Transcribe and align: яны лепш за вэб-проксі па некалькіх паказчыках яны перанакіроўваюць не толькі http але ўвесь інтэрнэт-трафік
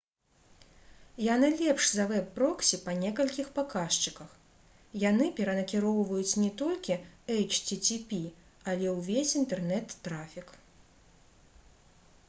яны 1.23 1.49
лепш 1.63 1.83
за 1.95 2.05
вэб-проксі 2.11 2.79
па 2.85 2.95
некалькіх 3.01 3.51
паказчыках 3.59 4.31
яны 5.05 5.29
перанакіроўваюць 5.41 6.39
не 6.45 6.49
толькі 6.63 6.97
http 7.43 8.09
але 8.75 8.87
ўвесь 8.97 9.37
інтэрнэт-трафік 9.43 10.49